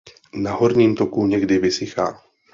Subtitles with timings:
[0.33, 2.21] Na horním toku někdy vysychá.